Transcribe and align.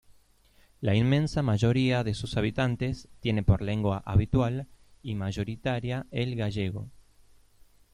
La 0.79 0.95
inmensa 0.95 1.43
mayoría 1.43 2.03
de 2.03 2.15
sus 2.15 2.35
habitantes 2.35 3.07
tiene 3.19 3.43
por 3.43 3.61
lengua 3.61 4.01
habitual 4.03 4.65
y 5.03 5.13
mayoritaria 5.13 6.07
el 6.09 6.35
gallego. 6.35 6.89